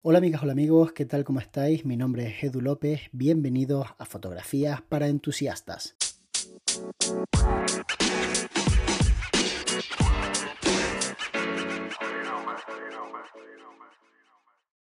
Hola 0.00 0.18
amigas, 0.18 0.44
hola 0.44 0.52
amigos, 0.52 0.92
¿qué 0.92 1.06
tal? 1.06 1.24
¿Cómo 1.24 1.40
estáis? 1.40 1.84
Mi 1.84 1.96
nombre 1.96 2.28
es 2.28 2.44
Edu 2.44 2.60
López, 2.60 3.00
bienvenidos 3.10 3.88
a 3.98 4.04
Fotografías 4.04 4.80
para 4.80 5.08
Entusiastas. 5.08 5.96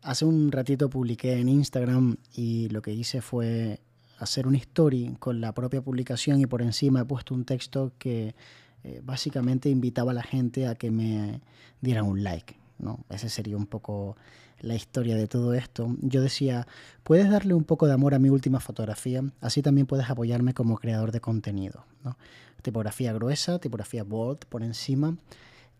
Hace 0.02 0.24
un 0.24 0.50
ratito 0.50 0.90
publiqué 0.90 1.38
en 1.38 1.48
Instagram 1.48 2.16
y 2.34 2.68
lo 2.70 2.82
que 2.82 2.90
hice 2.90 3.20
fue 3.20 3.78
hacer 4.18 4.48
una 4.48 4.58
story 4.58 5.14
con 5.20 5.40
la 5.40 5.54
propia 5.54 5.80
publicación 5.80 6.40
y 6.40 6.46
por 6.46 6.60
encima 6.60 7.02
he 7.02 7.04
puesto 7.04 7.34
un 7.34 7.44
texto 7.44 7.92
que 7.98 8.34
eh, 8.82 9.00
básicamente 9.04 9.68
invitaba 9.68 10.10
a 10.10 10.14
la 10.14 10.24
gente 10.24 10.66
a 10.66 10.74
que 10.74 10.90
me 10.90 11.40
dieran 11.80 12.04
un 12.06 12.24
like. 12.24 12.56
¿no? 12.80 13.04
Ese 13.08 13.28
sería 13.28 13.56
un 13.56 13.66
poco 13.66 14.16
la 14.64 14.74
historia 14.74 15.16
de 15.16 15.28
todo 15.28 15.54
esto. 15.54 15.94
Yo 16.00 16.22
decía, 16.22 16.66
puedes 17.02 17.30
darle 17.30 17.54
un 17.54 17.64
poco 17.64 17.86
de 17.86 17.92
amor 17.92 18.14
a 18.14 18.18
mi 18.18 18.30
última 18.30 18.60
fotografía, 18.60 19.22
así 19.40 19.62
también 19.62 19.86
puedes 19.86 20.08
apoyarme 20.10 20.54
como 20.54 20.78
creador 20.78 21.12
de 21.12 21.20
contenido. 21.20 21.84
Tipografía 22.62 23.12
gruesa, 23.12 23.58
tipografía 23.58 24.04
bold 24.04 24.46
por 24.46 24.62
encima. 24.62 25.16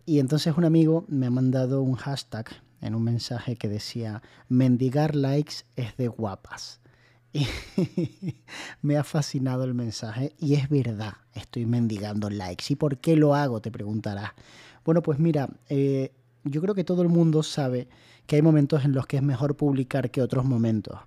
Y 0.07 0.19
entonces 0.19 0.55
un 0.57 0.65
amigo 0.65 1.07
me 1.09 1.27
ha 1.27 1.31
mandado 1.31 1.83
un 1.83 1.95
hashtag 1.95 2.47
en 2.83 2.95
un 2.95 3.03
mensaje 3.03 3.57
que 3.57 3.69
decía, 3.69 4.23
mendigar 4.49 5.17
likes 5.17 5.65
es 5.77 5.97
de 5.97 6.09
guapas. 6.09 6.81
Y 7.33 7.47
me 8.83 8.97
ha 8.97 9.03
fascinado 9.03 9.65
el 9.65 9.75
mensaje 9.75 10.35
y 10.39 10.55
es 10.55 10.69
verdad, 10.69 11.15
estoy 11.33 11.65
mendigando 11.65 12.29
likes. 12.29 12.67
¿Y 12.69 12.77
por 12.77 12.99
qué 12.99 13.17
lo 13.17 13.35
hago? 13.35 13.61
Te 13.61 13.71
preguntarás. 13.71 14.33
Bueno, 14.85 15.03
pues 15.03 15.19
mira, 15.19 15.49
eh, 15.71 16.13
yo 16.45 16.61
creo 16.61 16.75
que 16.75 16.85
todo 16.85 17.03
el 17.03 17.09
mundo 17.09 17.43
sabe 17.43 17.89
que 18.27 18.37
hay 18.37 18.43
momentos 18.43 18.85
en 18.85 18.93
los 18.93 19.07
que 19.07 19.17
es 19.17 19.23
mejor 19.23 19.57
publicar 19.57 20.11
que 20.11 20.23
otros 20.23 20.45
momentos. 20.45 20.99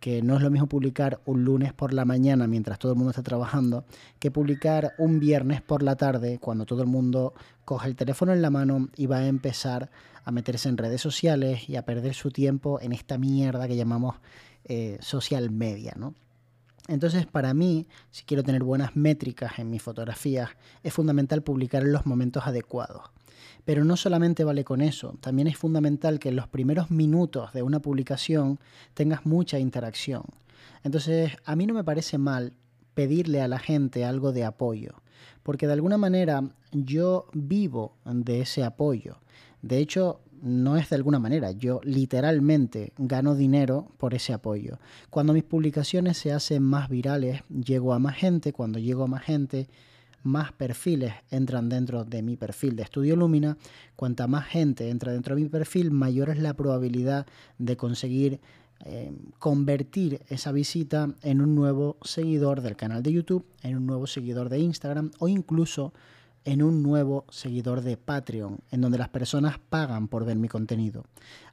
Que 0.00 0.22
no 0.22 0.36
es 0.36 0.42
lo 0.42 0.50
mismo 0.50 0.68
publicar 0.68 1.20
un 1.24 1.44
lunes 1.44 1.72
por 1.72 1.92
la 1.92 2.04
mañana 2.04 2.46
mientras 2.46 2.78
todo 2.78 2.92
el 2.92 2.98
mundo 2.98 3.10
está 3.10 3.22
trabajando 3.22 3.84
que 4.20 4.30
publicar 4.30 4.92
un 4.98 5.18
viernes 5.18 5.60
por 5.60 5.82
la 5.82 5.96
tarde 5.96 6.38
cuando 6.38 6.66
todo 6.66 6.82
el 6.82 6.88
mundo 6.88 7.34
coge 7.64 7.88
el 7.88 7.96
teléfono 7.96 8.32
en 8.32 8.40
la 8.40 8.50
mano 8.50 8.88
y 8.96 9.06
va 9.06 9.18
a 9.18 9.26
empezar 9.26 9.90
a 10.24 10.30
meterse 10.30 10.68
en 10.68 10.76
redes 10.76 11.00
sociales 11.00 11.68
y 11.68 11.76
a 11.76 11.84
perder 11.84 12.14
su 12.14 12.30
tiempo 12.30 12.80
en 12.80 12.92
esta 12.92 13.18
mierda 13.18 13.66
que 13.66 13.76
llamamos 13.76 14.16
eh, 14.64 14.98
social 15.00 15.50
media, 15.50 15.94
¿no? 15.96 16.14
Entonces, 16.88 17.26
para 17.26 17.52
mí, 17.52 17.86
si 18.10 18.24
quiero 18.24 18.42
tener 18.42 18.62
buenas 18.62 18.96
métricas 18.96 19.58
en 19.58 19.68
mis 19.68 19.82
fotografías, 19.82 20.50
es 20.82 20.92
fundamental 20.92 21.42
publicar 21.42 21.82
en 21.82 21.92
los 21.92 22.06
momentos 22.06 22.46
adecuados. 22.46 23.10
Pero 23.68 23.84
no 23.84 23.98
solamente 23.98 24.44
vale 24.44 24.64
con 24.64 24.80
eso, 24.80 25.18
también 25.20 25.46
es 25.46 25.58
fundamental 25.58 26.18
que 26.18 26.30
en 26.30 26.36
los 26.36 26.48
primeros 26.48 26.90
minutos 26.90 27.52
de 27.52 27.62
una 27.62 27.80
publicación 27.80 28.58
tengas 28.94 29.26
mucha 29.26 29.58
interacción. 29.58 30.22
Entonces, 30.84 31.32
a 31.44 31.54
mí 31.54 31.66
no 31.66 31.74
me 31.74 31.84
parece 31.84 32.16
mal 32.16 32.54
pedirle 32.94 33.42
a 33.42 33.46
la 33.46 33.58
gente 33.58 34.06
algo 34.06 34.32
de 34.32 34.46
apoyo, 34.46 35.02
porque 35.42 35.66
de 35.66 35.74
alguna 35.74 35.98
manera 35.98 36.44
yo 36.72 37.26
vivo 37.34 37.92
de 38.06 38.40
ese 38.40 38.64
apoyo. 38.64 39.18
De 39.60 39.76
hecho, 39.76 40.22
no 40.40 40.78
es 40.78 40.88
de 40.88 40.96
alguna 40.96 41.18
manera, 41.18 41.50
yo 41.50 41.82
literalmente 41.84 42.94
gano 42.96 43.34
dinero 43.34 43.88
por 43.98 44.14
ese 44.14 44.32
apoyo. 44.32 44.78
Cuando 45.10 45.34
mis 45.34 45.44
publicaciones 45.44 46.16
se 46.16 46.32
hacen 46.32 46.62
más 46.62 46.88
virales, 46.88 47.42
llego 47.50 47.92
a 47.92 47.98
más 47.98 48.16
gente, 48.16 48.54
cuando 48.54 48.78
llego 48.78 49.04
a 49.04 49.08
más 49.08 49.24
gente, 49.24 49.68
más 50.22 50.52
perfiles 50.52 51.14
entran 51.30 51.68
dentro 51.68 52.04
de 52.04 52.22
mi 52.22 52.36
perfil 52.36 52.76
de 52.76 52.82
Estudio 52.82 53.16
Lumina. 53.16 53.56
Cuanta 53.96 54.26
más 54.26 54.46
gente 54.46 54.90
entra 54.90 55.12
dentro 55.12 55.34
de 55.34 55.42
mi 55.42 55.48
perfil, 55.48 55.90
mayor 55.90 56.30
es 56.30 56.38
la 56.38 56.54
probabilidad 56.54 57.26
de 57.58 57.76
conseguir 57.76 58.40
eh, 58.84 59.12
convertir 59.38 60.20
esa 60.28 60.52
visita 60.52 61.12
en 61.22 61.40
un 61.40 61.54
nuevo 61.54 61.96
seguidor 62.02 62.60
del 62.60 62.76
canal 62.76 63.02
de 63.02 63.12
YouTube, 63.12 63.44
en 63.62 63.76
un 63.76 63.86
nuevo 63.86 64.06
seguidor 64.06 64.48
de 64.48 64.60
Instagram 64.60 65.10
o 65.18 65.28
incluso 65.28 65.92
en 66.44 66.62
un 66.62 66.82
nuevo 66.82 67.26
seguidor 67.28 67.82
de 67.82 67.96
Patreon, 67.96 68.60
en 68.70 68.80
donde 68.80 68.98
las 68.98 69.08
personas 69.08 69.58
pagan 69.58 70.08
por 70.08 70.24
ver 70.24 70.36
mi 70.36 70.48
contenido. 70.48 71.04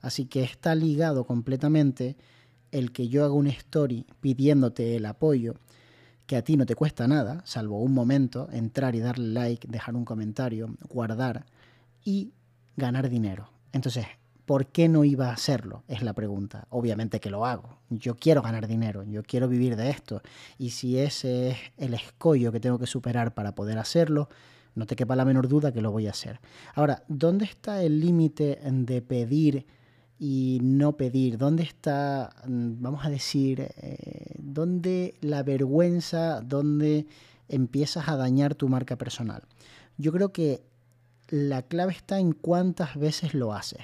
Así 0.01 0.25
que 0.25 0.43
está 0.43 0.75
ligado 0.75 1.25
completamente 1.25 2.15
el 2.71 2.91
que 2.91 3.07
yo 3.07 3.25
haga 3.25 3.33
una 3.33 3.49
story 3.49 4.05
pidiéndote 4.21 4.95
el 4.95 5.05
apoyo 5.05 5.55
que 6.25 6.35
a 6.35 6.43
ti 6.43 6.57
no 6.57 6.65
te 6.65 6.75
cuesta 6.75 7.07
nada, 7.07 7.41
salvo 7.45 7.81
un 7.81 7.93
momento, 7.93 8.49
entrar 8.51 8.95
y 8.95 8.99
darle 8.99 9.27
like, 9.27 9.67
dejar 9.67 9.95
un 9.95 10.05
comentario, 10.05 10.75
guardar 10.89 11.45
y 12.03 12.31
ganar 12.75 13.09
dinero. 13.09 13.49
Entonces, 13.71 14.05
¿por 14.45 14.67
qué 14.67 14.87
no 14.87 15.03
iba 15.03 15.29
a 15.29 15.33
hacerlo? 15.33 15.83
Es 15.87 16.01
la 16.01 16.13
pregunta. 16.13 16.67
Obviamente 16.69 17.19
que 17.19 17.29
lo 17.29 17.45
hago. 17.45 17.77
Yo 17.89 18.15
quiero 18.15 18.41
ganar 18.41 18.67
dinero, 18.67 19.03
yo 19.03 19.23
quiero 19.23 19.47
vivir 19.47 19.75
de 19.75 19.89
esto. 19.89 20.21
Y 20.57 20.71
si 20.71 20.97
ese 20.97 21.49
es 21.49 21.57
el 21.77 21.93
escollo 21.93 22.51
que 22.51 22.59
tengo 22.59 22.79
que 22.79 22.87
superar 22.87 23.33
para 23.33 23.53
poder 23.53 23.77
hacerlo, 23.77 24.29
no 24.73 24.85
te 24.85 24.95
quepa 24.95 25.15
la 25.15 25.25
menor 25.25 25.47
duda 25.47 25.71
que 25.71 25.81
lo 25.81 25.91
voy 25.91 26.07
a 26.07 26.11
hacer. 26.11 26.39
Ahora, 26.73 27.03
¿dónde 27.07 27.45
está 27.45 27.81
el 27.81 27.99
límite 27.99 28.59
de 28.63 29.01
pedir 29.01 29.65
y 30.19 30.59
no 30.61 30.97
pedir? 30.97 31.37
¿Dónde 31.37 31.63
está, 31.63 32.33
mm, 32.47 32.81
vamos 32.81 33.05
a 33.05 33.09
decir, 33.09 33.67
eh, 33.77 34.35
dónde 34.37 35.15
la 35.21 35.43
vergüenza, 35.43 36.41
dónde 36.41 37.05
empiezas 37.49 38.07
a 38.07 38.15
dañar 38.15 38.55
tu 38.55 38.69
marca 38.69 38.97
personal? 38.97 39.43
Yo 39.97 40.11
creo 40.11 40.31
que 40.31 40.63
la 41.29 41.63
clave 41.63 41.93
está 41.93 42.19
en 42.19 42.33
cuántas 42.33 42.95
veces 42.97 43.33
lo 43.33 43.53
haces. 43.53 43.81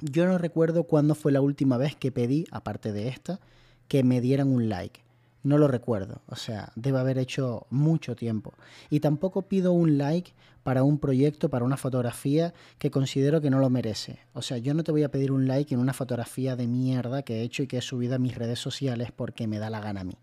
Yo 0.00 0.26
no 0.26 0.38
recuerdo 0.38 0.84
cuándo 0.84 1.14
fue 1.14 1.32
la 1.32 1.40
última 1.40 1.76
vez 1.76 1.96
que 1.96 2.12
pedí, 2.12 2.44
aparte 2.50 2.92
de 2.92 3.08
esta, 3.08 3.40
que 3.88 4.02
me 4.02 4.20
dieran 4.20 4.48
un 4.48 4.68
like. 4.68 5.01
No 5.42 5.58
lo 5.58 5.66
recuerdo, 5.66 6.22
o 6.28 6.36
sea, 6.36 6.72
debe 6.76 7.00
haber 7.00 7.18
hecho 7.18 7.66
mucho 7.70 8.14
tiempo. 8.14 8.54
Y 8.90 9.00
tampoco 9.00 9.42
pido 9.42 9.72
un 9.72 9.98
like 9.98 10.32
para 10.62 10.84
un 10.84 10.98
proyecto, 10.98 11.50
para 11.50 11.64
una 11.64 11.76
fotografía 11.76 12.54
que 12.78 12.92
considero 12.92 13.40
que 13.40 13.50
no 13.50 13.58
lo 13.58 13.68
merece. 13.68 14.20
O 14.34 14.42
sea, 14.42 14.58
yo 14.58 14.74
no 14.74 14.84
te 14.84 14.92
voy 14.92 15.02
a 15.02 15.10
pedir 15.10 15.32
un 15.32 15.48
like 15.48 15.74
en 15.74 15.80
una 15.80 15.92
fotografía 15.92 16.54
de 16.54 16.68
mierda 16.68 17.22
que 17.22 17.40
he 17.40 17.42
hecho 17.42 17.64
y 17.64 17.66
que 17.66 17.78
he 17.78 17.82
subido 17.82 18.14
a 18.14 18.18
mis 18.18 18.36
redes 18.36 18.60
sociales 18.60 19.10
porque 19.10 19.48
me 19.48 19.58
da 19.58 19.70
la 19.70 19.80
gana 19.80 20.02
a 20.02 20.04
mí. 20.04 20.16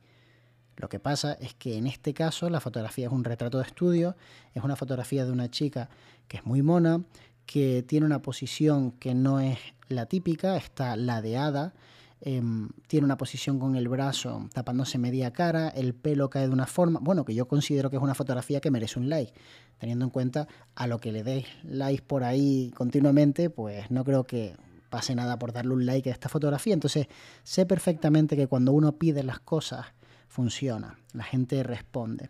Lo 0.78 0.88
que 0.88 1.00
pasa 1.00 1.34
es 1.34 1.53
que 1.53 1.78
en 1.78 1.88
este 1.88 2.13
caso 2.13 2.50
la 2.50 2.62
fotografía 2.62 3.07
es 3.07 3.12
un 3.12 3.25
retrato 3.25 3.57
de 3.57 3.66
estudio, 3.66 4.16
es 4.53 4.63
una 4.63 4.78
fotografía 4.78 5.25
de 5.25 5.31
una 5.34 5.51
chica 5.51 5.90
que 6.30 6.38
es 6.38 6.46
muy 6.46 6.62
mona, 6.62 7.03
que 7.46 7.84
tiene 7.84 8.06
una 8.06 8.22
posición 8.22 8.91
que 8.91 9.13
no 9.13 9.41
es 9.41 9.59
la 9.90 10.06
típica, 10.06 10.56
está 10.56 10.96
ladeada, 10.96 11.74
Em, 12.22 12.69
tiene 12.88 13.06
una 13.06 13.18
posición 13.18 13.59
con 13.59 13.75
el 13.75 13.88
brazo 13.88 14.50
tapándose 14.53 14.97
media 14.97 15.31
cara, 15.31 15.69
el 15.69 15.94
pelo 15.94 16.30
cae 16.30 16.47
de 16.47 16.53
una 16.53 16.68
forma, 16.68 17.00
bueno, 17.02 17.24
que 17.24 17.34
yo 17.34 17.47
considero 17.47 17.90
que 17.90 17.96
es 17.96 18.02
una 18.02 18.16
fotografía 18.16 18.59
que 18.59 18.72
merece 18.72 19.00
un 19.00 19.09
like. 19.09 19.34
Teniendo 19.78 20.03
en 20.03 20.12
cuenta 20.12 20.47
a 20.75 20.88
lo 20.88 21.00
que 21.00 21.13
le 21.13 21.24
deis 21.24 21.47
likes 21.63 22.03
por 22.03 22.24
ahí 22.24 22.72
continuamente, 22.75 23.50
pues 23.50 23.90
no 23.90 24.03
creo 24.03 24.25
que 24.25 24.57
pase 24.90 25.16
nada 25.16 25.40
por 25.40 25.53
darle 25.53 25.74
un 25.74 25.85
like 25.85 26.09
a 26.09 26.13
esta 26.13 26.28
fotografía. 26.28 26.74
Entonces 26.74 27.07
sé 27.44 27.66
perfectamente 27.66 28.36
que 28.36 28.47
cuando 28.47 28.74
uno 28.74 28.94
pide 28.97 29.24
las 29.24 29.40
cosas, 29.40 29.86
funciona, 30.28 31.00
la 31.13 31.24
gente 31.24 31.63
responde. 31.63 32.30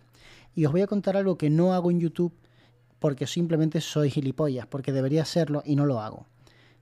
Y 0.53 0.66
os 0.66 0.71
voy 0.71 0.81
a 0.81 0.88
contar 0.88 1.17
algo 1.17 1.38
que 1.38 1.50
no 1.50 1.73
hago 1.73 1.89
en 1.89 2.00
YouTube 2.00 2.33
porque 3.00 3.27
simplemente 3.27 3.81
soy 3.81 4.11
gilipollas, 4.11 4.67
porque 4.67 4.91
debería 4.91 5.23
hacerlo 5.23 5.63
y 5.66 5.75
no 5.75 5.85
lo 5.85 6.01
hago. 6.01 6.27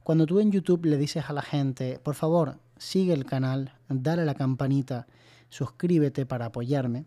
Cuando 0.04 0.26
tú 0.26 0.40
en 0.40 0.52
YouTube 0.52 0.86
le 0.86 0.98
dices 0.98 1.30
a 1.30 1.34
la 1.34 1.42
gente, 1.42 2.00
por 2.02 2.16
favor, 2.16 2.58
sigue 2.80 3.14
el 3.14 3.26
canal, 3.26 3.74
dale 3.90 4.24
a 4.24 4.26
la 4.26 4.36
campanita, 4.36 5.08
suscríbete 5.50 6.26
para 6.26 6.48
apoyarme. 6.48 7.06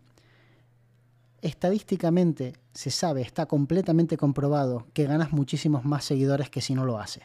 Estadísticamente 1.41 2.53
se 2.73 2.91
sabe, 2.91 3.21
está 3.21 3.47
completamente 3.47 4.17
comprobado 4.17 4.87
que 4.93 5.05
ganas 5.05 5.31
muchísimos 5.31 5.85
más 5.85 6.05
seguidores 6.05 6.49
que 6.49 6.61
si 6.61 6.75
no 6.75 6.85
lo 6.85 6.99
haces. 6.99 7.23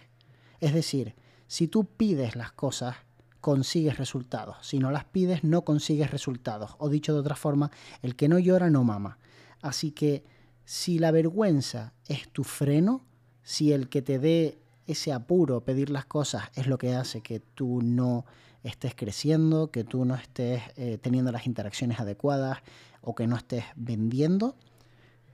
Es 0.60 0.72
decir, 0.72 1.14
si 1.46 1.68
tú 1.68 1.84
pides 1.84 2.34
las 2.34 2.52
cosas, 2.52 2.96
consigues 3.40 3.98
resultados. 3.98 4.56
Si 4.62 4.78
no 4.78 4.90
las 4.90 5.04
pides, 5.04 5.44
no 5.44 5.62
consigues 5.62 6.10
resultados. 6.10 6.74
O 6.78 6.88
dicho 6.88 7.12
de 7.12 7.20
otra 7.20 7.36
forma, 7.36 7.70
el 8.02 8.16
que 8.16 8.28
no 8.28 8.38
llora 8.38 8.70
no 8.70 8.82
mama. 8.82 9.18
Así 9.60 9.92
que 9.92 10.24
si 10.64 10.98
la 10.98 11.12
vergüenza 11.12 11.92
es 12.06 12.28
tu 12.30 12.42
freno, 12.42 13.04
si 13.44 13.72
el 13.72 13.88
que 13.88 14.02
te 14.02 14.18
dé 14.18 14.58
ese 14.86 15.12
apuro, 15.12 15.62
pedir 15.62 15.90
las 15.90 16.06
cosas, 16.06 16.44
es 16.54 16.66
lo 16.66 16.78
que 16.78 16.94
hace 16.94 17.20
que 17.20 17.40
tú 17.40 17.80
no 17.82 18.24
estés 18.62 18.94
creciendo, 18.94 19.70
que 19.70 19.84
tú 19.84 20.04
no 20.04 20.14
estés 20.14 20.62
eh, 20.76 20.98
teniendo 20.98 21.32
las 21.32 21.46
interacciones 21.46 22.00
adecuadas 22.00 22.58
o 23.00 23.14
que 23.14 23.26
no 23.26 23.36
estés 23.36 23.64
vendiendo, 23.76 24.56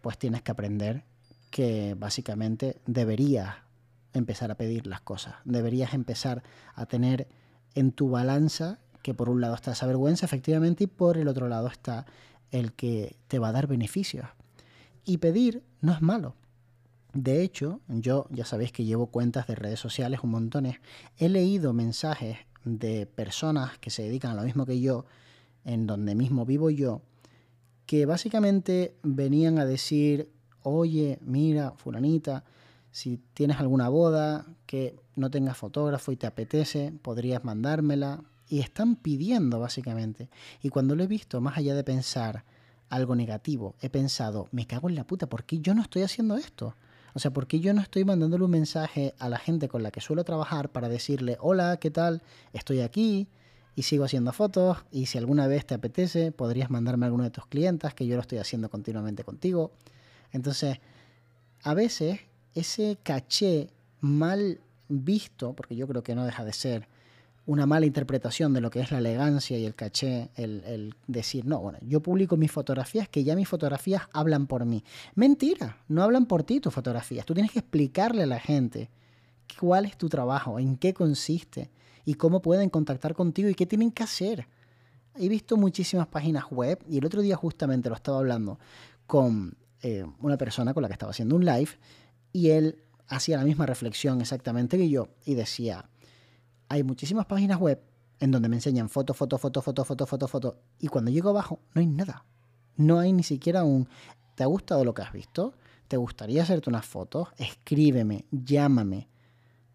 pues 0.01 0.19
tienes 0.19 0.43
que 0.43 0.51
aprender 0.51 1.05
que 1.51 1.95
básicamente 1.99 2.81
deberías 2.87 3.57
empezar 4.13 4.51
a 4.51 4.57
pedir 4.57 4.87
las 4.87 5.01
cosas, 5.01 5.35
deberías 5.45 5.95
empezar 5.95 6.43
a 6.75 6.87
tener 6.87 7.29
en 7.75 7.93
tu 7.93 8.11
balanza 8.11 8.79
que 9.03 9.15
por 9.15 9.29
un 9.29 9.41
lado 9.41 9.55
está 9.55 9.73
esa 9.73 9.87
vergüenza 9.87 10.27
efectivamente 10.27 10.85
y 10.85 10.87
por 10.87 11.17
el 11.17 11.29
otro 11.29 11.49
lado 11.49 11.69
está 11.69 12.07
el 12.51 12.73
que 12.73 13.17
te 13.29 13.39
va 13.39 13.49
a 13.49 13.53
dar 13.53 13.67
beneficios. 13.67 14.27
Y 15.05 15.19
pedir 15.19 15.65
no 15.81 15.93
es 15.93 16.01
malo, 16.01 16.37
De 17.15 17.43
hecho, 17.43 17.81
yo 17.89 18.27
ya 18.31 18.45
sabéis 18.45 18.73
que 18.73 18.85
llevo 18.85 19.09
cuentas 19.09 19.47
de 19.47 19.55
redes 19.55 19.81
sociales 19.81 20.21
un 20.23 20.31
montón. 20.31 20.73
He 21.19 21.29
leído 21.29 21.73
mensajes 21.73 22.39
de 22.65 23.07
personas 23.07 23.79
que 23.79 23.91
se 23.91 24.03
dedican 24.03 24.31
a 24.31 24.35
lo 24.35 24.43
mismo 24.43 24.65
que 24.65 24.81
yo, 24.81 25.05
en 25.65 25.87
donde 25.87 26.15
mismo 26.15 26.47
vivo 26.47 26.71
yo, 26.71 27.03
que 27.87 28.07
básicamente 28.07 28.97
venían 29.03 29.59
a 29.59 29.67
decir, 29.67 30.31
oye, 30.63 31.19
mira, 31.21 31.73
fulanita, 31.77 32.45
si 32.91 33.19
tienes 33.35 33.59
alguna 33.59 33.89
boda 33.89 34.47
que 34.67 34.97
no 35.17 35.31
tengas 35.31 35.57
fotógrafo 35.57 36.13
y 36.13 36.17
te 36.17 36.27
apetece, 36.27 36.93
podrías 37.03 37.45
mandármela. 37.45 38.23
Y 38.49 38.61
están 38.61 38.97
pidiendo 38.97 39.61
básicamente. 39.61 40.29
Y 40.63 40.69
cuando 40.69 40.95
lo 40.95 41.03
he 41.03 41.07
visto, 41.07 41.41
más 41.41 41.57
allá 41.57 41.75
de 41.75 41.85
pensar 41.85 42.45
algo 42.91 43.17
negativo, 43.17 43.75
he 43.81 43.89
pensado, 43.89 44.49
me 44.53 44.67
cago 44.67 44.91
en 44.91 44.95
la 44.95 45.05
puta, 45.05 45.27
¿por 45.27 45.45
qué 45.45 45.61
yo 45.61 45.75
no 45.75 45.81
estoy 45.81 46.03
haciendo 46.03 46.37
esto? 46.37 46.75
O 47.15 47.19
sea, 47.19 47.31
¿por 47.31 47.47
qué 47.47 47.61
yo 47.61 47.75
no 47.75 47.81
estoy 47.81 48.05
mandándole 48.05 48.45
un 48.45 48.51
mensaje 48.51 49.15
a 49.19 49.29
la 49.29 49.39
gente 49.39 49.69
con 49.69 49.83
la 49.83 49.91
que 49.91 50.01
suelo 50.01 50.25
trabajar 50.25 50.71
para 50.71 50.89
decirle, 50.89 51.37
hola, 51.41 51.77
¿qué 51.77 51.91
tal? 51.91 52.23
Estoy 52.53 52.81
aquí 52.81 53.29
y 53.75 53.83
sigo 53.83 54.05
haciendo 54.05 54.33
fotos 54.33 54.79
y 54.91 55.07
si 55.07 55.19
alguna 55.19 55.47
vez 55.47 55.67
te 55.67 55.75
apetece, 55.75 56.33
podrías 56.33 56.71
mandarme 56.71 57.05
a 57.05 57.09
alguno 57.09 57.25
de 57.25 57.31
tus 57.31 57.47
clientes, 57.47 57.95
que 57.95 58.07
yo 58.07 58.17
lo 58.17 58.23
estoy 58.23 58.39
haciendo 58.39 58.71
continuamente 58.71 59.25
contigo. 59.25 59.73
Entonces, 60.33 60.79
a 61.63 61.75
veces 61.75 62.21
ese 62.55 62.99
caché 63.03 63.69
mal 64.01 64.61
visto, 64.89 65.53
porque 65.55 65.77
yo 65.77 65.87
creo 65.87 66.03
que 66.03 66.15
no 66.15 66.25
deja 66.25 66.45
de 66.45 66.53
ser 66.53 66.89
una 67.45 67.67
mala 67.67 67.87
interpretación 67.87 68.53
de 68.53 68.61
lo 68.61 68.71
que 68.71 68.81
es 68.81 68.91
la 68.93 68.99
elegancia 68.99 69.59
y 69.59 69.65
el 69.65 69.75
caché, 69.75 70.31
el, 70.37 70.95
decir, 71.07 71.45
no, 71.45 71.59
bueno, 71.61 71.79
yo 71.83 72.01
publico 72.01 72.37
mis 72.37 72.53
fotografías, 72.53 73.09
que 73.09 73.25
ya 73.25 73.35
mis 73.35 73.49
fotografías 73.49 74.03
hablan 74.13 74.47
por 74.47 74.65
mí. 74.65 74.85
Mentira, 75.15 75.79
no 75.89 76.03
hablan 76.03 76.27
por 76.27 76.45
ti 76.45 76.61
tus 76.61 76.73
fotografías. 76.73 77.27
Tú 77.27 77.35
tienes 77.35 77.51
que 77.51 77.59
explicarle 77.59 78.23
a 78.23 78.27
la 78.27 78.39
gente 78.39 78.91
cuál 79.59 79.87
es 79.87 79.97
tu 79.97 80.09
trabajo, 80.09 80.59
en 80.59 80.77
qué 80.77 80.95
consiste 80.95 81.71
y 82.05 82.15
cómo 82.15 82.41
pueden 82.43 82.71
contactar 82.71 83.15
contigo 83.15 83.49
y 83.49 83.55
qué 83.55 83.67
tienen 83.67 83.91
que 83.91 84.05
hacer. 84.05 84.47
He 85.17 85.29
visto 85.29 85.57
muchísimas 85.57 86.07
páginas 86.07 86.45
web 86.51 86.83
y 86.89 86.99
el 86.99 87.05
otro 87.05 87.23
día 87.23 87.37
justamente 87.37 87.89
lo 87.89 87.97
estaba 87.97 88.19
hablando 88.19 88.59
con 89.07 89.57
eh, 89.83 90.07
una 90.21 90.39
persona 90.39 90.73
con 90.73 90.83
la 90.83 90.89
que 90.89 90.95
estaba 90.95 91.11
haciendo 91.11 91.35
un 91.37 91.45
live 91.45 91.71
y 92.33 92.51
él 92.51 92.83
hacía 93.09 93.37
la 93.37 93.45
misma 93.45 93.67
reflexión 93.67 94.21
exactamente 94.21 94.79
que 94.79 94.89
yo 94.89 95.09
y 95.25 95.35
decía, 95.35 95.91
hay 96.73 96.83
muchísimas 96.85 97.27
páginas 97.27 97.59
web 97.59 97.83
en 98.19 98.31
donde 98.31 98.49
me 98.49 98.57
enseñan 98.57 98.89
foto, 98.89 99.13
foto, 99.13 99.37
foto, 99.37 99.61
foto, 99.61 99.85
foto, 99.85 100.07
foto, 100.07 100.27
foto. 100.27 100.59
Y 100.79 100.89
cuando 100.89 101.11
llego 101.11 101.29
abajo, 101.29 101.61
no 101.75 101.81
hay 101.81 101.87
nada. 101.87 102.25
No 102.77 102.99
hay 102.99 103.13
ni 103.13 103.25
siquiera 103.25 103.63
un... 103.63 103.91
¿Te 104.37 104.43
ha 104.43 104.47
gustado 104.47 104.83
lo 104.83 104.95
que 104.95 105.03
has 105.03 105.13
visto? 105.13 105.53
¿Te 105.87 105.99
gustaría 105.99 106.43
hacerte 106.43 106.71
unas 106.71 106.87
fotos? 106.87 107.29
Escríbeme, 107.37 108.25
llámame. 108.31 109.11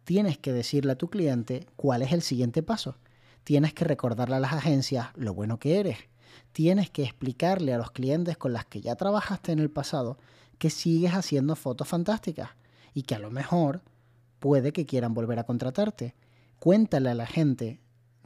Tienes 0.06 0.40
que 0.40 0.52
decirle 0.52 0.94
a 0.94 0.98
tu 0.98 1.08
cliente 1.08 1.68
cuál 1.76 2.02
es 2.02 2.12
el 2.14 2.24
siguiente 2.24 2.64
paso. 2.64 2.96
Tienes 3.44 3.76
que 3.76 3.86
recordarle 3.86 4.38
a 4.38 4.40
las 4.40 4.54
agencias 4.54 5.10
lo 5.14 5.36
bueno 5.36 5.60
que 5.60 5.80
eres. 5.80 6.00
Tienes 6.52 6.90
que 6.90 7.04
explicarle 7.04 7.76
a 7.76 7.78
los 7.78 7.92
clientes 7.92 8.38
con 8.38 8.54
las 8.54 8.66
que 8.66 8.82
ya 8.82 8.96
trabajaste 8.96 9.52
en 9.52 9.60
el 9.60 9.70
pasado 9.70 10.18
que 10.58 10.72
sigues 10.72 11.14
haciendo 11.14 11.56
fotos 11.56 11.88
fantásticas 11.88 12.50
y 12.96 13.04
que 13.04 13.14
a 13.14 13.20
lo 13.20 13.30
mejor 13.30 13.84
puede 14.40 14.74
que 14.74 14.88
quieran 14.88 15.14
volver 15.14 15.38
a 15.38 15.44
contratarte 15.44 16.16
Cuéntale 16.60 17.12
a 17.12 17.16
la 17.16 17.28
gente 17.28 17.80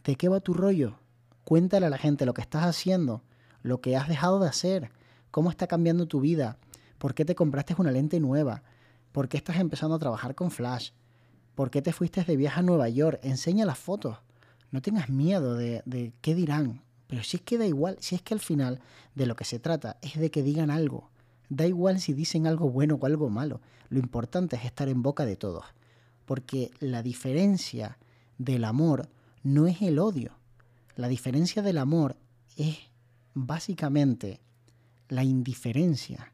de 0.06 0.16
qué 0.16 0.30
va 0.30 0.40
tu 0.40 0.54
rollo. 0.54 0.98
Cuéntale 1.44 1.86
a 1.86 1.90
la 1.90 1.98
gente 1.98 2.26
lo 2.26 2.34
que 2.34 2.42
estás 2.42 2.64
haciendo, 2.64 3.24
lo 3.62 3.82
que 3.82 3.98
has 3.98 4.08
dejado 4.08 4.40
de 4.40 4.48
hacer, 4.48 4.90
cómo 5.32 5.50
está 5.50 5.68
cambiando 5.68 6.08
tu 6.08 6.22
vida, 6.22 6.58
por 6.98 7.14
qué 7.14 7.26
te 7.26 7.36
compraste 7.36 7.76
una 7.78 7.92
lente 7.92 8.22
nueva, 8.22 8.64
por 9.12 9.28
qué 9.28 9.36
estás 9.36 9.58
empezando 9.58 9.96
a 9.96 10.00
trabajar 10.00 10.34
con 10.34 10.50
flash, 10.50 10.92
por 11.56 11.70
qué 11.72 11.82
te 11.82 11.92
fuiste 11.92 12.24
de 12.24 12.38
viaje 12.38 12.62
a 12.62 12.64
Nueva 12.64 12.88
York. 12.88 13.20
Enseña 13.22 13.66
las 13.66 13.78
fotos. 13.78 14.18
No 14.72 14.82
tengas 14.82 15.10
miedo 15.10 15.56
de, 15.56 16.14
qué 16.22 16.34
dirán. 16.34 16.82
Pero 17.08 17.24
si 17.24 17.36
es 17.36 17.44
que 17.44 17.58
da 17.58 17.66
igual, 17.66 17.98
si 18.00 18.16
es 18.16 18.22
que 18.22 18.34
al 18.34 18.40
final 18.40 18.80
de 19.14 19.26
lo 19.26 19.36
que 19.36 19.44
se 19.44 19.60
trata 19.60 19.98
es 20.02 20.18
de 20.18 20.32
que 20.32 20.42
digan 20.42 20.72
algo. 20.72 21.10
Da 21.50 21.68
igual 21.68 22.00
si 22.00 22.14
dicen 22.14 22.48
algo 22.48 22.70
bueno 22.70 22.98
o 23.00 23.06
algo 23.06 23.30
malo. 23.30 23.60
Lo 23.90 24.00
importante 24.00 24.56
es 24.56 24.64
estar 24.64 24.88
en 24.88 25.02
boca 25.02 25.26
de 25.26 25.36
todos. 25.36 25.66
Porque 26.26 26.72
la 26.80 27.04
diferencia 27.04 27.98
del 28.46 28.66
amor 28.66 29.08
no 29.44 29.68
es 29.68 29.82
el 29.82 30.00
odio. 30.00 30.32
La 30.96 31.08
diferencia 31.08 31.62
del 31.62 31.78
amor 31.78 32.18
es 32.58 32.78
básicamente 33.34 34.42
la 35.10 35.24
indiferencia. 35.24 36.34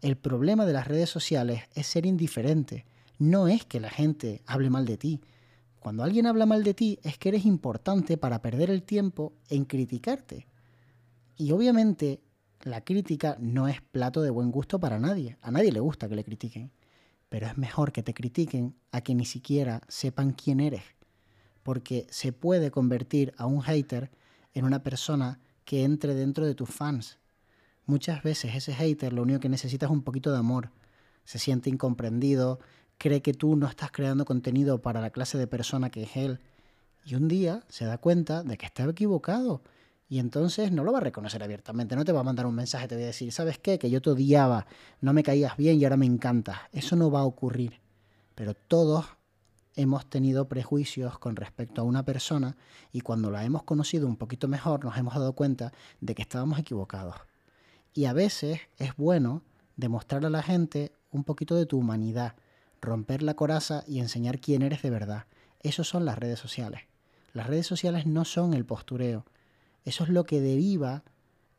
El 0.00 0.16
problema 0.16 0.66
de 0.66 0.72
las 0.72 0.88
redes 0.88 1.10
sociales 1.10 1.62
es 1.74 1.86
ser 1.86 2.06
indiferente. 2.06 2.86
No 3.18 3.48
es 3.48 3.64
que 3.64 3.80
la 3.80 3.90
gente 3.90 4.42
hable 4.46 4.70
mal 4.70 4.84
de 4.84 4.96
ti. 4.96 5.20
Cuando 5.78 6.02
alguien 6.02 6.26
habla 6.26 6.44
mal 6.44 6.64
de 6.64 6.74
ti 6.74 6.98
es 7.02 7.18
que 7.18 7.28
eres 7.28 7.46
importante 7.46 8.16
para 8.16 8.42
perder 8.42 8.70
el 8.70 8.82
tiempo 8.82 9.32
en 9.48 9.64
criticarte. 9.64 10.46
Y 11.36 11.52
obviamente 11.52 12.20
la 12.62 12.84
crítica 12.84 13.36
no 13.38 13.68
es 13.68 13.80
plato 13.80 14.22
de 14.22 14.30
buen 14.30 14.50
gusto 14.50 14.80
para 14.80 14.98
nadie. 14.98 15.38
A 15.40 15.52
nadie 15.52 15.70
le 15.70 15.80
gusta 15.80 16.08
que 16.08 16.16
le 16.16 16.24
critiquen. 16.24 16.72
Pero 17.28 17.46
es 17.46 17.56
mejor 17.56 17.92
que 17.92 18.02
te 18.02 18.14
critiquen 18.14 18.74
a 18.90 19.02
que 19.02 19.14
ni 19.14 19.24
siquiera 19.24 19.82
sepan 19.86 20.32
quién 20.32 20.60
eres 20.60 20.97
porque 21.68 22.06
se 22.08 22.32
puede 22.32 22.70
convertir 22.70 23.34
a 23.36 23.44
un 23.44 23.60
hater 23.60 24.10
en 24.54 24.64
una 24.64 24.82
persona 24.82 25.38
que 25.66 25.84
entre 25.84 26.14
dentro 26.14 26.46
de 26.46 26.54
tus 26.54 26.70
fans. 26.70 27.18
Muchas 27.84 28.22
veces 28.22 28.54
ese 28.54 28.72
hater 28.72 29.12
lo 29.12 29.20
único 29.20 29.40
que 29.40 29.50
necesita 29.50 29.84
es 29.84 29.92
un 29.92 30.00
poquito 30.00 30.32
de 30.32 30.38
amor. 30.38 30.70
Se 31.26 31.38
siente 31.38 31.68
incomprendido, 31.68 32.58
cree 32.96 33.20
que 33.20 33.34
tú 33.34 33.54
no 33.54 33.66
estás 33.66 33.90
creando 33.90 34.24
contenido 34.24 34.80
para 34.80 35.02
la 35.02 35.10
clase 35.10 35.36
de 35.36 35.46
persona 35.46 35.90
que 35.90 36.04
es 36.04 36.16
él. 36.16 36.40
Y 37.04 37.16
un 37.16 37.28
día 37.28 37.62
se 37.68 37.84
da 37.84 37.98
cuenta 37.98 38.42
de 38.42 38.56
que 38.56 38.64
está 38.64 38.84
equivocado. 38.84 39.60
Y 40.08 40.20
entonces 40.20 40.72
no 40.72 40.84
lo 40.84 40.92
va 40.92 41.00
a 41.00 41.02
reconocer 41.02 41.42
abiertamente, 41.42 41.96
no 41.96 42.06
te 42.06 42.12
va 42.12 42.20
a 42.20 42.24
mandar 42.24 42.46
un 42.46 42.54
mensaje, 42.54 42.88
te 42.88 42.94
va 42.94 43.02
a 43.02 43.04
decir, 43.04 43.30
¿sabes 43.30 43.58
qué? 43.58 43.78
Que 43.78 43.90
yo 43.90 44.00
te 44.00 44.08
odiaba, 44.08 44.66
no 45.02 45.12
me 45.12 45.22
caías 45.22 45.58
bien 45.58 45.78
y 45.78 45.84
ahora 45.84 45.98
me 45.98 46.06
encantas. 46.06 46.60
Eso 46.72 46.96
no 46.96 47.10
va 47.10 47.20
a 47.20 47.24
ocurrir. 47.24 47.78
Pero 48.34 48.54
todos 48.54 49.17
hemos 49.78 50.10
tenido 50.10 50.48
prejuicios 50.48 51.20
con 51.20 51.36
respecto 51.36 51.80
a 51.80 51.84
una 51.84 52.04
persona 52.04 52.56
y 52.92 53.00
cuando 53.00 53.30
la 53.30 53.44
hemos 53.44 53.62
conocido 53.62 54.08
un 54.08 54.16
poquito 54.16 54.48
mejor 54.48 54.84
nos 54.84 54.96
hemos 54.96 55.14
dado 55.14 55.34
cuenta 55.34 55.72
de 56.00 56.16
que 56.16 56.22
estábamos 56.22 56.58
equivocados. 56.58 57.14
Y 57.94 58.06
a 58.06 58.12
veces 58.12 58.58
es 58.76 58.96
bueno 58.96 59.44
demostrar 59.76 60.26
a 60.26 60.30
la 60.30 60.42
gente 60.42 60.90
un 61.12 61.22
poquito 61.22 61.54
de 61.54 61.64
tu 61.64 61.78
humanidad, 61.78 62.34
romper 62.80 63.22
la 63.22 63.34
coraza 63.34 63.84
y 63.86 64.00
enseñar 64.00 64.40
quién 64.40 64.62
eres 64.62 64.82
de 64.82 64.90
verdad. 64.90 65.26
Eso 65.60 65.84
son 65.84 66.04
las 66.04 66.18
redes 66.18 66.40
sociales. 66.40 66.82
Las 67.32 67.46
redes 67.46 67.68
sociales 67.68 68.04
no 68.04 68.24
son 68.24 68.54
el 68.54 68.66
postureo. 68.66 69.26
Eso 69.84 70.02
es 70.02 70.10
lo 70.10 70.24
que 70.24 70.40
deriva 70.40 71.04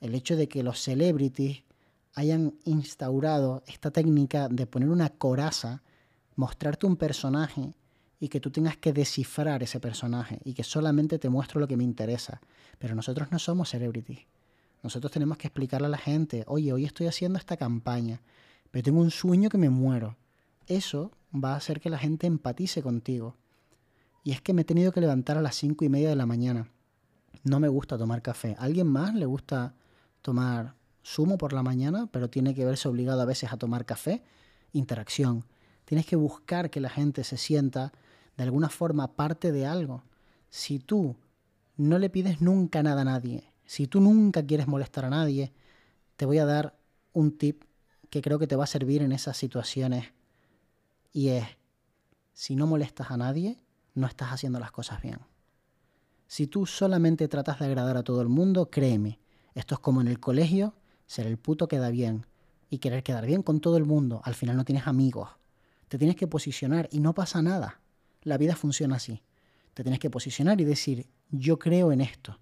el 0.02 0.14
hecho 0.14 0.36
de 0.36 0.50
que 0.50 0.62
los 0.62 0.82
celebrities 0.82 1.64
hayan 2.16 2.56
instaurado 2.66 3.64
esta 3.66 3.92
técnica 3.92 4.50
de 4.50 4.68
poner 4.68 4.90
una 4.90 5.08
coraza, 5.08 5.84
mostrarte 6.36 6.86
un 6.86 6.98
personaje 6.98 7.76
y 8.20 8.28
que 8.28 8.40
tú 8.40 8.52
tengas 8.52 8.78
que 8.78 8.92
descifrar 8.94 9.64
ese 9.64 9.80
personaje 9.80 10.40
y 10.44 10.54
que 10.54 10.64
solamente 10.64 11.20
te 11.20 11.30
muestro 11.30 11.60
lo 11.60 11.68
que 11.68 11.78
me 11.78 11.84
interesa. 11.84 12.42
Pero 12.78 12.96
nosotros 12.96 13.32
no 13.32 13.40
somos 13.40 13.70
celebrities. 13.70 14.20
Nosotros 14.84 15.12
tenemos 15.12 15.38
que 15.38 15.48
explicarle 15.48 15.88
a 15.88 15.92
la 15.92 15.98
gente, 15.98 16.44
oye, 16.48 16.72
hoy 16.74 16.86
estoy 16.86 17.08
haciendo 17.08 17.38
esta 17.38 17.58
campaña, 17.58 18.22
pero 18.72 18.84
tengo 18.84 19.02
un 19.02 19.12
sueño 19.12 19.50
que 19.50 19.58
me 19.58 19.70
muero. 19.70 20.18
Eso 20.68 21.12
va 21.34 21.54
a 21.54 21.58
hacer 21.58 21.80
que 21.80 21.90
la 21.90 21.98
gente 21.98 22.28
empatice 22.28 22.82
contigo. 22.82 23.36
Y 24.24 24.32
es 24.32 24.42
que 24.42 24.54
me 24.54 24.62
he 24.62 24.66
tenido 24.66 24.92
que 24.92 25.02
levantar 25.02 25.38
a 25.38 25.42
las 25.42 25.56
cinco 25.56 25.86
y 25.86 25.90
media 25.90 26.10
de 26.10 26.16
la 26.16 26.26
mañana. 26.26 26.70
No 27.44 27.60
me 27.60 27.68
gusta 27.68 27.98
tomar 27.98 28.22
café. 28.22 28.56
¿A 28.60 28.64
alguien 28.64 28.88
más 28.88 29.16
le 29.16 29.26
gusta 29.26 29.74
tomar 30.22 30.76
zumo 31.06 31.38
por 31.38 31.54
la 31.54 31.64
mañana, 31.64 32.08
pero 32.12 32.30
tiene 32.30 32.54
que 32.54 32.66
verse 32.66 32.88
obligado 32.88 33.22
a 33.22 33.26
veces 33.26 33.52
a 33.52 33.58
tomar 33.58 33.86
café? 33.86 34.24
Interacción. 34.74 35.46
Tienes 35.86 36.06
que 36.06 36.16
buscar 36.16 36.70
que 36.70 36.80
la 36.80 36.90
gente 36.90 37.24
se 37.24 37.38
sienta 37.38 37.94
de 38.40 38.46
alguna 38.46 38.70
forma 38.70 39.18
parte 39.18 39.52
de 39.52 39.66
algo. 39.66 40.02
Si 40.50 40.80
tú 40.80 41.18
no 41.76 42.00
le 42.00 42.10
pides 42.10 42.40
nunca 42.40 42.82
nada 42.82 43.02
a 43.02 43.04
nadie, 43.04 43.52
si 43.66 43.86
tú 43.86 44.00
nunca 44.00 44.46
quieres 44.46 44.66
molestar 44.66 45.04
a 45.04 45.10
nadie, 45.10 45.52
te 46.16 46.26
voy 46.26 46.38
a 46.38 46.46
dar 46.46 46.80
un 47.12 47.38
tip 47.38 47.66
que 48.10 48.22
creo 48.22 48.40
que 48.40 48.48
te 48.48 48.56
va 48.56 48.64
a 48.64 48.68
servir 48.68 49.02
en 49.02 49.12
esas 49.12 49.36
situaciones 49.36 50.14
y 51.12 51.28
es, 51.30 51.46
si 52.32 52.56
no 52.56 52.66
molestas 52.66 53.12
a 53.12 53.18
nadie, 53.18 53.58
no 53.94 54.08
estás 54.08 54.30
haciendo 54.32 54.58
las 54.58 54.72
cosas 54.72 55.02
bien. 55.02 55.20
Si 56.28 56.48
tú 56.48 56.66
solamente 56.66 57.28
tratas 57.28 57.60
de 57.60 57.66
agradar 57.66 57.98
a 57.98 58.04
todo 58.04 58.22
el 58.22 58.30
mundo, 58.30 58.70
créeme, 58.70 59.20
esto 59.54 59.76
es 59.76 59.82
como 59.82 60.00
en 60.00 60.08
el 60.08 60.22
colegio, 60.22 60.76
ser 61.08 61.28
el 61.28 61.38
puto 61.38 61.68
queda 61.68 61.90
bien 61.90 62.26
y 62.70 62.78
querer 62.78 63.04
quedar 63.04 63.26
bien 63.26 63.44
con 63.44 63.60
todo 63.60 63.76
el 63.76 63.84
mundo, 63.84 64.22
al 64.24 64.34
final 64.34 64.56
no 64.56 64.64
tienes 64.64 64.88
amigos, 64.88 65.28
te 65.90 65.98
tienes 65.98 66.16
que 66.16 66.28
posicionar 66.28 66.88
y 66.90 67.02
no 67.02 67.14
pasa 67.14 67.42
nada. 67.42 67.79
La 68.24 68.38
vida 68.38 68.56
funciona 68.56 68.98
así. 68.98 69.22
Te 69.74 69.84
tienes 69.84 70.00
que 70.00 70.10
posicionar 70.10 70.60
y 70.60 70.66
decir, 70.66 71.08
yo 71.32 71.60
creo 71.60 71.92
en 71.92 72.02
esto. 72.02 72.38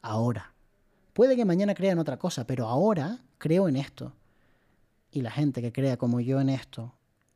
Ahora. 0.00 0.52
Puede 1.12 1.36
que 1.36 1.44
mañana 1.44 1.74
crea 1.74 1.92
en 1.92 1.98
otra 1.98 2.18
cosa, 2.18 2.46
pero 2.46 2.66
ahora 2.66 3.18
creo 3.38 3.68
en 3.68 3.76
esto. 3.76 4.12
Y 5.10 5.20
la 5.20 5.30
gente 5.30 5.60
que 5.60 5.72
crea 5.72 5.98
como 5.98 6.20
yo 6.20 6.40
en 6.40 6.48
esto 6.48 6.94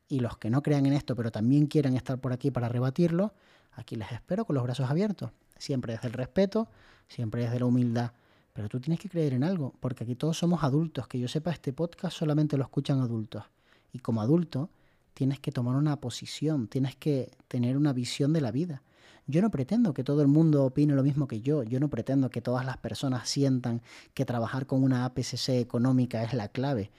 y 0.09 0.21
los 0.21 0.39
que 0.39 0.51
no 0.51 0.63
crean 0.63 0.87
en 0.87 0.95
esto, 0.95 1.15
pero 1.15 1.31
también 1.31 1.67
quieran 1.67 1.95
estar 1.95 2.19
por 2.19 2.33
aquí 2.33 2.51
para 2.51 2.69
rebatirlo, 2.69 3.35
aquí 3.73 3.97
les 3.97 4.11
espero 4.13 4.45
con 4.45 4.55
los 4.55 4.65
brazos 4.65 4.89
abiertos. 4.89 5.31
Siempre 5.59 5.93
desde 5.93 6.09
el 6.09 6.15
respeto, 6.15 6.69
siempre 7.09 7.43
desde 7.43 7.59
la 7.61 7.67
humildad. 7.67 8.13
Pero 8.53 8.69
tú 8.71 8.81
tienes 8.81 8.99
que 8.99 9.11
creer 9.11 9.35
en 9.35 9.45
algo, 9.45 9.75
porque 9.81 10.05
aquí 10.05 10.15
todos 10.15 10.39
somos 10.39 10.65
adultos. 10.65 11.07
Que 11.09 11.19
yo 11.19 11.29
sepa, 11.29 11.51
este 11.51 11.75
podcast 11.75 12.17
solamente 12.17 12.57
lo 12.57 12.63
escuchan 12.65 13.01
adultos. 13.01 13.45
Y 13.93 13.99
como 13.99 14.23
adulto, 14.23 14.71
tienes 15.17 15.41
que 15.41 15.51
tomar 15.51 15.77
una 15.77 15.99
posición, 15.99 16.69
tienes 16.69 16.95
que 16.95 17.31
tener 17.49 17.79
una 17.79 17.95
visión 17.95 18.35
de 18.35 18.43
la 18.43 18.53
vida. 18.53 18.83
Yo 19.27 19.41
no 19.41 19.51
pretendo 19.51 19.95
que 19.95 20.05
todo 20.05 20.21
el 20.21 20.29
mundo 20.29 20.63
opine 20.63 20.95
lo 20.95 21.03
mismo 21.03 21.27
que 21.27 21.41
yo, 21.41 21.63
yo 21.63 21.81
no 21.81 21.89
pretendo 21.89 22.29
que 22.29 22.43
todas 22.43 22.67
las 22.67 22.77
personas 22.77 23.27
sientan 23.27 23.81
que 24.13 24.27
trabajar 24.27 24.67
con 24.67 24.83
una 24.83 25.07
APCC 25.07 25.49
económica 25.59 26.23
es 26.23 26.35
la 26.35 26.49
clave. 26.49 26.91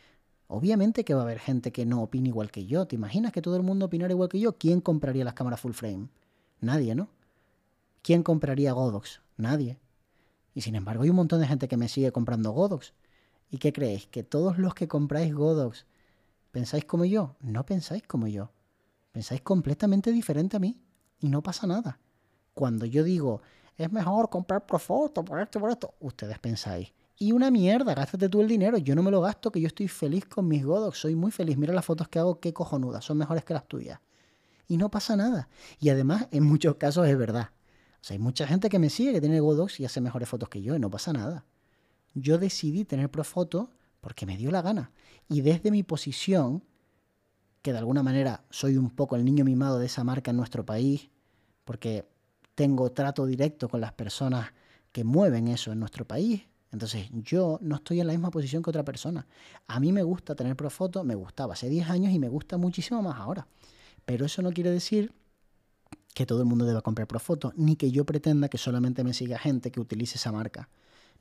Obviamente 0.48 1.06
que 1.06 1.14
va 1.14 1.20
a 1.20 1.24
haber 1.26 1.38
gente 1.38 1.72
que 1.72 1.86
no 1.86 2.02
opine 2.02 2.30
igual 2.30 2.50
que 2.50 2.66
yo. 2.66 2.88
¿Te 2.88 2.96
imaginas 2.96 3.32
que 3.32 3.44
todo 3.44 3.56
el 3.56 3.62
mundo 3.62 3.86
opinara 3.86 4.14
igual 4.14 4.30
que 4.30 4.40
yo? 4.40 4.58
¿Quién 4.58 4.82
compraría 4.82 5.24
las 5.24 5.36
cámaras 5.36 5.62
full 5.62 5.74
frame? 5.74 6.08
Nadie, 6.60 6.96
¿no? 6.96 7.10
¿Quién 8.02 8.24
compraría 8.24 8.74
Godox? 8.74 9.22
Nadie. 9.38 9.78
Y 10.56 10.62
sin 10.62 10.74
embargo 10.74 11.04
hay 11.04 11.12
un 11.12 11.18
montón 11.18 11.40
de 11.40 11.48
gente 11.48 11.68
que 11.68 11.78
me 11.78 11.88
sigue 11.88 12.12
comprando 12.12 12.50
Godox. 12.50 12.94
¿Y 13.52 13.60
qué 13.60 13.72
creéis? 13.72 14.08
¿Que 14.08 14.24
todos 14.24 14.58
los 14.58 14.74
que 14.74 14.88
compráis 14.88 15.36
Godox 15.36 15.86
pensáis 16.52 16.86
como 16.86 17.06
yo? 17.06 17.36
No 17.40 17.66
pensáis 17.66 18.04
como 18.04 18.28
yo. 18.28 18.52
Pensáis 19.12 19.42
completamente 19.42 20.12
diferente 20.12 20.58
a 20.58 20.60
mí. 20.60 20.80
Y 21.20 21.30
no 21.30 21.42
pasa 21.42 21.68
nada. 21.68 22.00
Cuando 22.54 22.86
yo 22.86 23.04
digo, 23.04 23.42
es 23.76 23.92
mejor 23.92 24.30
comprar 24.30 24.66
Profoto 24.66 25.24
por 25.24 25.40
esto, 25.40 25.60
por 25.60 25.72
esto, 25.72 25.94
ustedes 26.00 26.40
pensáis, 26.40 26.94
y 27.20 27.32
una 27.32 27.50
mierda, 27.50 27.96
gástate 27.96 28.30
tú 28.30 28.42
el 28.42 28.48
dinero. 28.48 28.78
Yo 28.78 28.94
no 28.94 29.02
me 29.02 29.10
lo 29.10 29.22
gasto, 29.22 29.52
que 29.52 29.60
yo 29.60 29.68
estoy 29.68 29.88
feliz 29.88 30.26
con 30.26 30.48
mis 30.48 30.64
Godox. 30.64 31.00
Soy 31.00 31.16
muy 31.16 31.32
feliz. 31.32 31.58
Mira 31.58 31.74
las 31.74 31.84
fotos 31.84 32.08
que 32.08 32.20
hago, 32.20 32.40
qué 32.40 32.54
cojonudas. 32.54 33.04
Son 33.04 33.18
mejores 33.18 33.44
que 33.44 33.56
las 33.56 33.68
tuyas. 33.68 34.00
Y 34.68 34.78
no 34.78 34.92
pasa 34.92 35.16
nada. 35.16 35.50
Y 35.80 35.90
además, 35.90 36.28
en 36.30 36.44
muchos 36.44 36.76
casos 36.76 37.08
es 37.08 37.18
verdad. 37.18 37.50
O 38.02 38.04
sea, 38.04 38.14
hay 38.14 38.20
mucha 38.20 38.46
gente 38.46 38.70
que 38.70 38.78
me 38.78 38.92
sigue 38.92 39.14
que 39.14 39.22
tiene 39.22 39.40
Godox 39.40 39.80
y 39.80 39.86
hace 39.86 40.00
mejores 40.00 40.30
fotos 40.30 40.48
que 40.50 40.62
yo 40.62 40.76
y 40.76 40.80
no 40.80 40.92
pasa 40.92 41.12
nada. 41.12 41.44
Yo 42.14 42.38
decidí 42.38 42.86
tener 42.86 43.10
Profoto 43.10 43.72
porque 44.02 44.26
me 44.26 44.38
dio 44.38 44.52
la 44.52 44.62
gana. 44.62 44.92
Y 45.28 45.42
desde 45.42 45.72
mi 45.72 45.84
posición, 45.84 46.64
que 47.62 47.74
de 47.74 47.80
alguna 47.80 48.04
manera 48.04 48.46
soy 48.50 48.78
un 48.78 48.90
poco 48.90 49.16
el 49.16 49.26
niño 49.26 49.44
mimado 49.44 49.80
de 49.80 49.88
esa 49.88 50.04
marca 50.04 50.32
en 50.32 50.38
nuestro 50.38 50.66
país, 50.66 51.10
porque 51.66 52.08
tengo 52.56 52.92
trato 52.92 53.26
directo 53.26 53.70
con 53.70 53.82
las 53.82 53.94
personas 53.94 54.54
que 54.92 55.04
mueven 55.04 55.48
eso 55.48 55.72
en 55.72 55.80
nuestro 55.80 56.06
país, 56.06 56.48
entonces 56.72 57.10
yo 57.12 57.60
no 57.62 57.78
estoy 57.78 58.02
en 58.02 58.08
la 58.08 58.14
misma 58.14 58.32
posición 58.32 58.62
que 58.62 58.70
otra 58.70 58.84
persona. 58.84 59.26
A 59.68 59.80
mí 59.80 59.92
me 59.92 60.04
gusta 60.04 60.36
tener 60.36 60.56
Profoto, 60.56 61.04
me 61.04 61.16
gustaba 61.16 61.54
hace 61.54 61.70
10 61.70 61.90
años 61.90 62.14
y 62.14 62.20
me 62.20 62.30
gusta 62.30 62.58
muchísimo 62.58 63.02
más 63.02 63.20
ahora. 63.20 63.48
Pero 64.06 64.26
eso 64.26 64.42
no 64.42 64.52
quiere 64.52 64.72
decir 64.72 65.14
que 66.14 66.26
todo 66.26 66.40
el 66.40 66.46
mundo 66.46 66.66
deba 66.66 66.82
comprar 66.82 67.08
Profoto, 67.08 67.54
ni 67.56 67.76
que 67.76 67.92
yo 67.92 68.06
pretenda 68.06 68.50
que 68.50 68.58
solamente 68.58 69.04
me 69.04 69.14
siga 69.14 69.38
gente 69.38 69.72
que 69.72 69.80
utilice 69.80 70.18
esa 70.18 70.32
marca, 70.32 70.70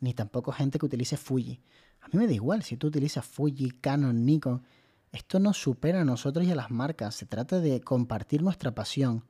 ni 0.00 0.14
tampoco 0.14 0.52
gente 0.52 0.78
que 0.78 0.86
utilice 0.86 1.16
Fuji. 1.16 1.60
A 2.06 2.08
mí 2.12 2.20
me 2.20 2.28
da 2.28 2.34
igual 2.34 2.62
si 2.62 2.76
tú 2.76 2.86
utilizas 2.86 3.26
Fuji, 3.26 3.72
Canon, 3.80 4.24
Nikon. 4.24 4.62
Esto 5.10 5.40
nos 5.40 5.60
supera 5.60 6.02
a 6.02 6.04
nosotros 6.04 6.46
y 6.46 6.52
a 6.52 6.54
las 6.54 6.70
marcas. 6.70 7.16
Se 7.16 7.26
trata 7.26 7.58
de 7.58 7.80
compartir 7.80 8.42
nuestra 8.42 8.72
pasión. 8.76 9.24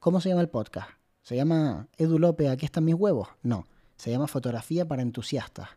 ¿Cómo 0.00 0.20
se 0.20 0.30
llama 0.30 0.40
el 0.40 0.48
podcast? 0.48 0.90
¿Se 1.22 1.36
llama 1.36 1.86
Edu 1.96 2.18
López, 2.18 2.48
aquí 2.48 2.66
están 2.66 2.84
mis 2.84 2.96
huevos? 2.96 3.28
No. 3.44 3.64
Se 3.96 4.10
llama 4.10 4.26
fotografía 4.26 4.88
para 4.88 5.02
entusiastas. 5.02 5.68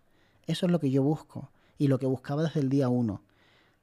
Eso 0.47 0.65
es 0.65 0.71
lo 0.71 0.79
que 0.79 0.89
yo 0.89 1.03
busco 1.03 1.51
y 1.77 1.87
lo 1.87 1.99
que 1.99 2.07
buscaba 2.07 2.41
desde 2.41 2.61
el 2.61 2.69
día 2.69 2.89
uno. 2.89 3.21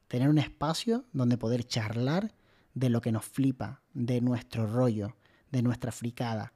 Tener 0.08 0.28
un 0.28 0.38
espacio 0.38 1.04
donde 1.12 1.38
poder 1.38 1.62
charlar 1.62 2.34
de 2.74 2.90
lo 2.90 3.00
que 3.00 3.12
nos 3.12 3.26
flipa, 3.26 3.80
de 3.94 4.20
nuestro 4.20 4.66
rollo, 4.66 5.14
de 5.52 5.62
nuestra 5.62 5.92
fricada. 5.92 6.52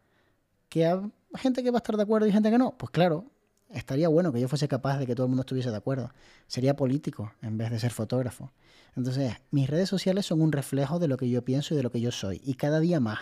Que 0.68 0.86
hay 0.86 1.00
gente 1.36 1.62
que 1.62 1.70
va 1.70 1.76
a 1.76 1.82
estar 1.82 1.96
de 1.96 2.02
acuerdo 2.02 2.26
y 2.26 2.32
gente 2.32 2.50
que 2.50 2.58
no. 2.58 2.76
Pues 2.76 2.90
claro, 2.90 3.30
estaría 3.72 4.08
bueno 4.08 4.32
que 4.32 4.40
yo 4.40 4.48
fuese 4.48 4.68
capaz 4.68 4.98
de 4.98 5.06
que 5.06 5.14
todo 5.14 5.26
el 5.26 5.30
mundo 5.30 5.42
estuviese 5.42 5.70
de 5.70 5.76
acuerdo. 5.76 6.12
Sería 6.46 6.76
político 6.76 7.32
en 7.42 7.58
vez 7.58 7.70
de 7.70 7.78
ser 7.78 7.92
fotógrafo. 7.92 8.52
Entonces, 8.96 9.34
mis 9.50 9.68
redes 9.68 9.88
sociales 9.88 10.26
son 10.26 10.40
un 10.40 10.52
reflejo 10.52 10.98
de 10.98 11.08
lo 11.08 11.16
que 11.16 11.28
yo 11.28 11.44
pienso 11.44 11.74
y 11.74 11.76
de 11.76 11.82
lo 11.82 11.90
que 11.90 12.00
yo 12.00 12.10
soy. 12.10 12.40
Y 12.44 12.54
cada 12.54 12.80
día 12.80 13.00
más. 13.00 13.18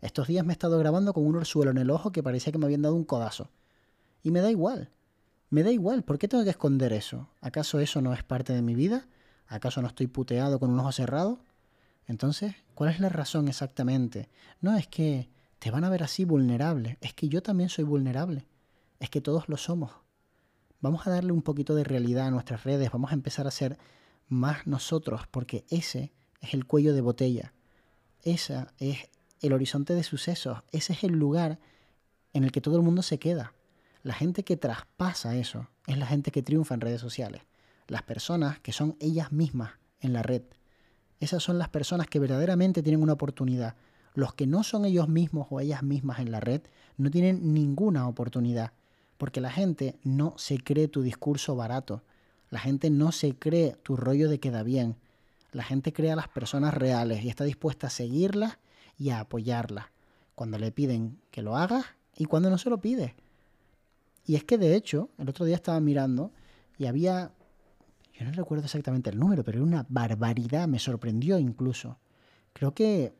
Estos 0.00 0.28
días 0.28 0.44
me 0.44 0.52
he 0.52 0.54
estado 0.54 0.78
grabando 0.78 1.14
con 1.14 1.26
un 1.26 1.36
orzuelo 1.36 1.70
en 1.70 1.78
el 1.78 1.90
ojo 1.90 2.12
que 2.12 2.22
parecía 2.22 2.52
que 2.52 2.58
me 2.58 2.66
habían 2.66 2.82
dado 2.82 2.94
un 2.94 3.04
codazo. 3.04 3.50
Y 4.22 4.30
me 4.30 4.40
da 4.40 4.50
igual. 4.50 4.90
Me 5.48 5.62
da 5.62 5.70
igual. 5.70 6.02
¿Por 6.02 6.18
qué 6.18 6.28
tengo 6.28 6.44
que 6.44 6.50
esconder 6.50 6.92
eso? 6.92 7.28
¿Acaso 7.40 7.80
eso 7.80 8.02
no 8.02 8.12
es 8.12 8.22
parte 8.22 8.52
de 8.52 8.62
mi 8.62 8.74
vida? 8.74 9.06
¿Acaso 9.46 9.80
no 9.80 9.88
estoy 9.88 10.06
puteado 10.06 10.58
con 10.58 10.70
un 10.70 10.80
ojo 10.80 10.92
cerrado? 10.92 11.40
Entonces, 12.06 12.54
¿cuál 12.74 12.90
es 12.90 13.00
la 13.00 13.08
razón 13.08 13.48
exactamente? 13.48 14.28
No 14.60 14.76
es 14.76 14.86
que 14.86 15.28
te 15.58 15.70
van 15.70 15.84
a 15.84 15.90
ver 15.90 16.02
así 16.02 16.24
vulnerable. 16.24 16.98
Es 17.00 17.14
que 17.14 17.28
yo 17.28 17.42
también 17.42 17.68
soy 17.68 17.84
vulnerable. 17.84 18.44
Es 19.00 19.10
que 19.10 19.20
todos 19.20 19.48
lo 19.48 19.56
somos. 19.56 19.92
Vamos 20.80 21.06
a 21.06 21.10
darle 21.10 21.32
un 21.32 21.42
poquito 21.42 21.74
de 21.74 21.84
realidad 21.84 22.26
a 22.26 22.30
nuestras 22.30 22.64
redes. 22.64 22.90
Vamos 22.90 23.10
a 23.10 23.14
empezar 23.14 23.46
a 23.46 23.50
ser 23.50 23.78
más 24.28 24.66
nosotros 24.66 25.22
porque 25.30 25.64
ese 25.70 26.12
es 26.40 26.54
el 26.54 26.66
cuello 26.66 26.94
de 26.94 27.00
botella. 27.00 27.52
Ese 28.22 28.66
es 28.78 29.08
el 29.40 29.52
horizonte 29.52 29.94
de 29.94 30.02
sucesos. 30.02 30.58
Ese 30.72 30.92
es 30.92 31.04
el 31.04 31.12
lugar 31.12 31.58
en 32.32 32.44
el 32.44 32.52
que 32.52 32.60
todo 32.60 32.76
el 32.76 32.82
mundo 32.82 33.02
se 33.02 33.18
queda. 33.18 33.54
La 34.02 34.14
gente 34.14 34.44
que 34.44 34.56
traspasa 34.56 35.36
eso 35.36 35.68
es 35.86 35.98
la 35.98 36.06
gente 36.06 36.30
que 36.30 36.42
triunfa 36.42 36.74
en 36.74 36.80
redes 36.80 37.00
sociales. 37.00 37.42
Las 37.88 38.02
personas 38.02 38.60
que 38.60 38.72
son 38.72 38.96
ellas 39.00 39.32
mismas 39.32 39.72
en 40.00 40.12
la 40.12 40.22
red. 40.22 40.42
Esas 41.20 41.42
son 41.42 41.58
las 41.58 41.68
personas 41.68 42.06
que 42.06 42.18
verdaderamente 42.18 42.82
tienen 42.82 43.02
una 43.02 43.14
oportunidad. 43.14 43.74
Los 44.14 44.34
que 44.34 44.46
no 44.46 44.62
son 44.62 44.84
ellos 44.84 45.08
mismos 45.08 45.48
o 45.50 45.60
ellas 45.60 45.82
mismas 45.82 46.20
en 46.20 46.30
la 46.30 46.40
red 46.40 46.62
no 46.96 47.10
tienen 47.10 47.52
ninguna 47.54 48.06
oportunidad. 48.08 48.72
Porque 49.18 49.40
la 49.40 49.50
gente 49.50 49.98
no 50.02 50.34
se 50.36 50.58
cree 50.58 50.88
tu 50.88 51.02
discurso 51.02 51.56
barato. 51.56 52.02
La 52.50 52.58
gente 52.58 52.90
no 52.90 53.12
se 53.12 53.36
cree 53.36 53.76
tu 53.82 53.96
rollo 53.96 54.28
de 54.28 54.40
queda 54.40 54.62
bien. 54.62 54.96
La 55.52 55.64
gente 55.64 55.92
cree 55.92 56.12
a 56.12 56.16
las 56.16 56.28
personas 56.28 56.74
reales 56.74 57.24
y 57.24 57.28
está 57.28 57.44
dispuesta 57.44 57.86
a 57.86 57.90
seguirlas 57.90 58.58
y 58.98 59.10
a 59.10 59.20
apoyarlas. 59.20 59.86
Cuando 60.34 60.58
le 60.58 60.70
piden 60.70 61.18
que 61.30 61.42
lo 61.42 61.56
haga 61.56 61.96
y 62.16 62.26
cuando 62.26 62.50
no 62.50 62.58
se 62.58 62.70
lo 62.70 62.80
pide. 62.80 63.14
Y 64.26 64.34
es 64.34 64.44
que 64.44 64.58
de 64.58 64.74
hecho, 64.74 65.10
el 65.18 65.28
otro 65.28 65.44
día 65.44 65.54
estaba 65.54 65.80
mirando 65.80 66.32
y 66.78 66.86
había, 66.86 67.32
yo 68.12 68.24
no 68.24 68.32
recuerdo 68.32 68.64
exactamente 68.64 69.10
el 69.10 69.18
número, 69.18 69.44
pero 69.44 69.58
era 69.58 69.66
una 69.66 69.86
barbaridad, 69.88 70.66
me 70.68 70.78
sorprendió 70.78 71.38
incluso. 71.38 71.98
Creo 72.52 72.74
que 72.74 73.14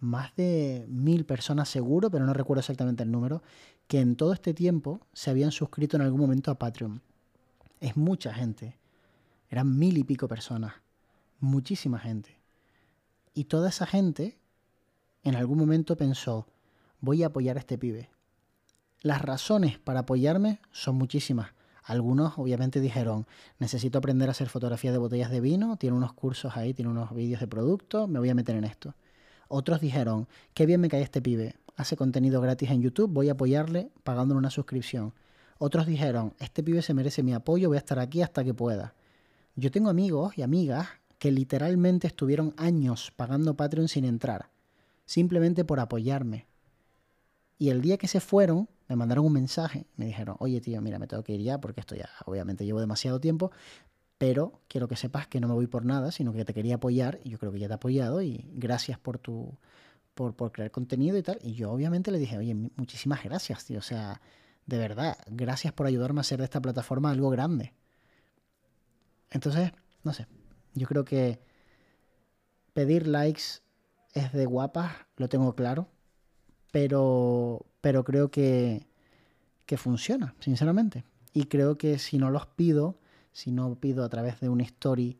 más 0.00 0.34
de 0.36 0.86
mil 0.88 1.24
personas 1.24 1.68
seguro, 1.68 2.10
pero 2.10 2.26
no 2.26 2.34
recuerdo 2.34 2.60
exactamente 2.60 3.02
el 3.02 3.10
número, 3.10 3.42
que 3.88 4.00
en 4.00 4.16
todo 4.16 4.34
este 4.34 4.54
tiempo 4.54 5.00
se 5.14 5.30
habían 5.30 5.50
suscrito 5.50 5.96
en 5.96 6.02
algún 6.02 6.20
momento 6.20 6.50
a 6.50 6.58
Patreon. 6.58 7.02
Es 7.80 7.96
mucha 7.96 8.32
gente. 8.32 8.78
Eran 9.48 9.78
mil 9.78 9.96
y 9.96 10.04
pico 10.04 10.28
personas. 10.28 10.74
Muchísima 11.40 11.98
gente. 11.98 12.38
Y 13.34 13.44
toda 13.44 13.70
esa 13.70 13.86
gente 13.86 14.38
en 15.24 15.36
algún 15.36 15.58
momento 15.58 15.96
pensó, 15.96 16.46
voy 17.00 17.22
a 17.22 17.28
apoyar 17.28 17.56
a 17.56 17.60
este 17.60 17.78
pibe. 17.78 18.10
Las 19.00 19.22
razones 19.22 19.78
para 19.78 20.00
apoyarme 20.00 20.60
son 20.70 20.96
muchísimas. 20.96 21.52
Algunos 21.82 22.34
obviamente 22.36 22.80
dijeron, 22.80 23.26
necesito 23.58 23.98
aprender 23.98 24.28
a 24.28 24.32
hacer 24.32 24.50
fotografía 24.50 24.92
de 24.92 24.98
botellas 24.98 25.30
de 25.30 25.40
vino, 25.40 25.76
tiene 25.78 25.96
unos 25.96 26.12
cursos 26.12 26.56
ahí, 26.56 26.74
tiene 26.74 26.90
unos 26.90 27.14
vídeos 27.14 27.40
de 27.40 27.46
producto, 27.46 28.06
me 28.06 28.18
voy 28.18 28.28
a 28.28 28.34
meter 28.34 28.56
en 28.56 28.64
esto. 28.64 28.94
Otros 29.48 29.80
dijeron, 29.80 30.28
qué 30.52 30.66
bien 30.66 30.80
me 30.82 30.88
cae 30.88 31.00
este 31.00 31.22
pibe, 31.22 31.56
hace 31.78 31.96
contenido 31.96 32.40
gratis 32.40 32.70
en 32.70 32.82
YouTube, 32.82 33.10
voy 33.10 33.28
a 33.28 33.32
apoyarle 33.32 33.90
pagándole 34.02 34.38
una 34.38 34.50
suscripción. 34.50 35.14
Otros 35.58 35.86
dijeron, 35.86 36.34
este 36.40 36.62
pibe 36.62 36.82
se 36.82 36.92
merece 36.92 37.22
mi 37.22 37.32
apoyo, 37.32 37.68
voy 37.68 37.76
a 37.76 37.78
estar 37.78 38.00
aquí 38.00 38.20
hasta 38.20 38.42
que 38.42 38.52
pueda. 38.52 38.94
Yo 39.54 39.70
tengo 39.70 39.88
amigos 39.88 40.36
y 40.36 40.42
amigas 40.42 40.88
que 41.18 41.30
literalmente 41.30 42.08
estuvieron 42.08 42.52
años 42.56 43.12
pagando 43.14 43.56
Patreon 43.56 43.86
sin 43.86 44.04
entrar, 44.04 44.50
simplemente 45.06 45.64
por 45.64 45.78
apoyarme. 45.78 46.46
Y 47.58 47.70
el 47.70 47.80
día 47.80 47.96
que 47.96 48.08
se 48.08 48.20
fueron, 48.20 48.68
me 48.88 48.96
mandaron 48.96 49.24
un 49.24 49.32
mensaje, 49.32 49.86
me 49.96 50.06
dijeron, 50.06 50.34
oye 50.40 50.60
tío, 50.60 50.82
mira, 50.82 50.98
me 50.98 51.06
tengo 51.06 51.22
que 51.22 51.34
ir 51.34 51.42
ya 51.42 51.60
porque 51.60 51.80
esto 51.80 51.94
ya 51.94 52.08
obviamente 52.26 52.64
llevo 52.64 52.80
demasiado 52.80 53.20
tiempo, 53.20 53.52
pero 54.16 54.60
quiero 54.66 54.88
que 54.88 54.96
sepas 54.96 55.28
que 55.28 55.38
no 55.38 55.46
me 55.46 55.54
voy 55.54 55.68
por 55.68 55.84
nada, 55.84 56.10
sino 56.10 56.32
que 56.32 56.44
te 56.44 56.54
quería 56.54 56.76
apoyar 56.76 57.20
y 57.22 57.30
yo 57.30 57.38
creo 57.38 57.52
que 57.52 57.60
ya 57.60 57.68
te 57.68 57.74
he 57.74 57.76
apoyado 57.76 58.20
y 58.20 58.50
gracias 58.54 58.98
por 58.98 59.18
tu 59.18 59.56
por, 60.18 60.52
crear 60.52 60.70
contenido 60.70 61.16
y 61.16 61.22
tal. 61.22 61.38
Y 61.42 61.54
yo 61.54 61.70
obviamente 61.70 62.10
le 62.10 62.18
dije, 62.18 62.36
oye, 62.36 62.54
muchísimas 62.54 63.22
gracias, 63.22 63.64
tío, 63.64 63.78
o 63.78 63.82
sea, 63.82 64.20
de 64.66 64.78
verdad, 64.78 65.16
gracias 65.28 65.72
por 65.72 65.86
ayudarme 65.86 66.20
a 66.20 66.22
hacer 66.22 66.38
de 66.38 66.44
esta 66.44 66.60
plataforma 66.60 67.10
algo 67.10 67.30
grande. 67.30 67.72
Entonces, 69.30 69.72
no 70.02 70.12
sé, 70.12 70.26
yo 70.74 70.86
creo 70.88 71.04
que 71.04 71.38
pedir 72.72 73.06
likes 73.06 73.62
es 74.14 74.32
de 74.32 74.46
guapas, 74.46 74.92
lo 75.16 75.28
tengo 75.28 75.54
claro, 75.54 75.88
pero, 76.72 77.64
pero 77.80 78.04
creo 78.04 78.30
que, 78.30 78.86
que 79.66 79.76
funciona, 79.76 80.34
sinceramente. 80.40 81.04
Y 81.32 81.44
creo 81.44 81.78
que 81.78 81.98
si 81.98 82.18
no 82.18 82.30
los 82.30 82.46
pido, 82.46 82.98
si 83.32 83.52
no 83.52 83.76
pido 83.76 84.04
a 84.04 84.08
través 84.08 84.40
de 84.40 84.48
una 84.48 84.64
story, 84.64 85.18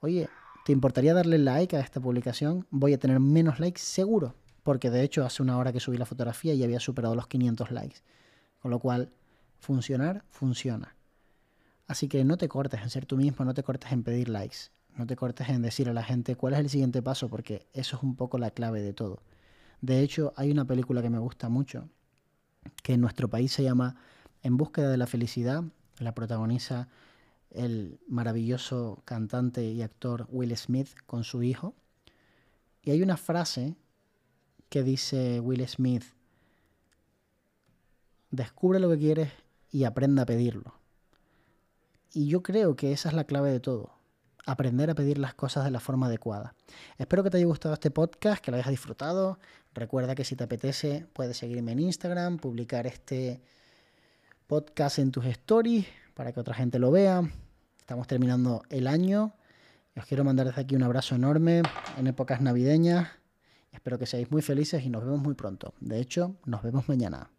oye, 0.00 0.28
¿Te 0.64 0.72
importaría 0.72 1.14
darle 1.14 1.38
like 1.38 1.76
a 1.76 1.80
esta 1.80 2.00
publicación? 2.00 2.66
Voy 2.70 2.92
a 2.92 2.98
tener 2.98 3.18
menos 3.18 3.60
likes 3.60 3.80
seguro, 3.80 4.34
porque 4.62 4.90
de 4.90 5.02
hecho 5.02 5.24
hace 5.24 5.42
una 5.42 5.58
hora 5.58 5.72
que 5.72 5.80
subí 5.80 5.96
la 5.96 6.06
fotografía 6.06 6.54
y 6.54 6.62
había 6.62 6.80
superado 6.80 7.14
los 7.14 7.26
500 7.26 7.70
likes. 7.70 7.98
Con 8.60 8.70
lo 8.70 8.78
cual, 8.78 9.12
funcionar, 9.58 10.24
funciona. 10.30 10.94
Así 11.86 12.08
que 12.08 12.24
no 12.24 12.36
te 12.36 12.48
cortes 12.48 12.82
en 12.82 12.90
ser 12.90 13.06
tú 13.06 13.16
mismo, 13.16 13.44
no 13.44 13.54
te 13.54 13.62
cortes 13.62 13.90
en 13.92 14.02
pedir 14.02 14.28
likes, 14.28 14.70
no 14.96 15.06
te 15.06 15.16
cortes 15.16 15.48
en 15.48 15.62
decir 15.62 15.88
a 15.88 15.92
la 15.92 16.04
gente 16.04 16.36
cuál 16.36 16.54
es 16.54 16.60
el 16.60 16.70
siguiente 16.70 17.02
paso, 17.02 17.28
porque 17.28 17.66
eso 17.72 17.96
es 17.96 18.02
un 18.02 18.16
poco 18.16 18.38
la 18.38 18.50
clave 18.50 18.82
de 18.82 18.92
todo. 18.92 19.22
De 19.80 20.00
hecho, 20.00 20.32
hay 20.36 20.50
una 20.50 20.64
película 20.64 21.02
que 21.02 21.10
me 21.10 21.18
gusta 21.18 21.48
mucho, 21.48 21.88
que 22.82 22.92
en 22.92 23.00
nuestro 23.00 23.28
país 23.28 23.52
se 23.52 23.62
llama 23.62 23.96
En 24.42 24.56
búsqueda 24.56 24.90
de 24.90 24.98
la 24.98 25.06
felicidad, 25.06 25.64
la 25.98 26.14
protagoniza 26.14 26.88
el 27.50 27.98
maravilloso 28.08 29.02
cantante 29.04 29.64
y 29.64 29.82
actor 29.82 30.26
Will 30.30 30.56
Smith 30.56 30.88
con 31.06 31.24
su 31.24 31.42
hijo. 31.42 31.74
Y 32.82 32.92
hay 32.92 33.02
una 33.02 33.16
frase 33.16 33.76
que 34.70 34.82
dice 34.84 35.40
Will 35.40 35.66
Smith, 35.68 36.04
descubre 38.30 38.78
lo 38.78 38.88
que 38.88 38.98
quieres 38.98 39.32
y 39.70 39.84
aprenda 39.84 40.22
a 40.22 40.26
pedirlo. 40.26 40.74
Y 42.12 42.28
yo 42.28 42.42
creo 42.42 42.76
que 42.76 42.92
esa 42.92 43.08
es 43.08 43.14
la 43.14 43.24
clave 43.24 43.50
de 43.50 43.60
todo, 43.60 43.92
aprender 44.46 44.88
a 44.88 44.94
pedir 44.94 45.18
las 45.18 45.34
cosas 45.34 45.64
de 45.64 45.70
la 45.70 45.80
forma 45.80 46.06
adecuada. 46.06 46.54
Espero 46.98 47.22
que 47.22 47.30
te 47.30 47.36
haya 47.36 47.46
gustado 47.46 47.74
este 47.74 47.90
podcast, 47.90 48.42
que 48.42 48.50
lo 48.50 48.56
hayas 48.56 48.70
disfrutado. 48.70 49.38
Recuerda 49.74 50.14
que 50.14 50.24
si 50.24 50.36
te 50.36 50.44
apetece 50.44 51.06
puedes 51.12 51.36
seguirme 51.36 51.72
en 51.72 51.80
Instagram, 51.80 52.38
publicar 52.38 52.86
este 52.86 53.42
podcast 54.46 54.98
en 55.00 55.10
tus 55.10 55.26
stories 55.26 55.86
para 56.14 56.32
que 56.32 56.40
otra 56.40 56.54
gente 56.54 56.78
lo 56.78 56.90
vea. 56.90 57.22
Estamos 57.78 58.06
terminando 58.06 58.62
el 58.70 58.86
año. 58.86 59.34
Os 59.96 60.06
quiero 60.06 60.24
mandar 60.24 60.46
desde 60.46 60.60
aquí 60.60 60.76
un 60.76 60.84
abrazo 60.84 61.16
enorme 61.16 61.62
en 61.98 62.06
épocas 62.06 62.40
navideñas. 62.40 63.19
Espero 63.72 63.98
que 63.98 64.06
seáis 64.06 64.30
muy 64.30 64.42
felices 64.42 64.84
y 64.84 64.90
nos 64.90 65.04
vemos 65.04 65.20
muy 65.20 65.34
pronto. 65.34 65.74
De 65.80 66.00
hecho, 66.00 66.36
nos 66.44 66.62
vemos 66.62 66.88
mañana. 66.88 67.30